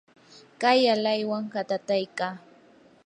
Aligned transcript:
kay 0.61 0.81
alaywan 0.93 1.45
katataykaa. 1.53 2.33